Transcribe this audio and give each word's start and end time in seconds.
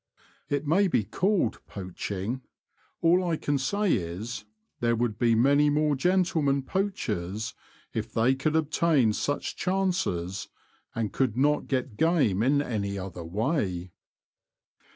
It 0.49 0.65
may 0.65 0.87
be 0.87 1.03
called' 1.03 1.59
poaching 1.67 2.41
'—all 3.03 3.23
I 3.23 3.37
can 3.37 3.59
say 3.59 3.93
is, 3.93 4.45
there 4.79 4.95
would 4.95 5.19
be 5.19 5.35
many 5.35 5.69
more 5.69 5.95
gentlemen 5.95 6.63
poachers 6.63 7.53
if 7.93 8.11
they 8.11 8.33
could 8.33 8.55
obtain 8.55 9.13
such 9.13 9.55
chances, 9.55 10.47
and 10.95 11.13
could 11.13 11.37
not 11.37 11.67
get 11.67 11.97
game 11.97 12.41
in 12.41 12.63
any 12.63 12.97
other 12.97 13.23
way." 13.23 13.91